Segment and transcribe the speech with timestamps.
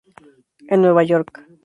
[0.73, 1.31] En Nueva York.